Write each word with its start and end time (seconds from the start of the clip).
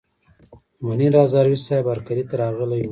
منیر 0.85 1.13
هزاروي 1.23 1.57
صیب 1.65 1.85
هرکلي 1.93 2.23
ته 2.29 2.33
راغلي 2.41 2.69
ول. 2.79 2.79